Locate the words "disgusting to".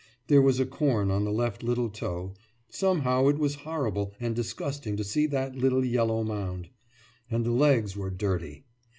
4.35-5.03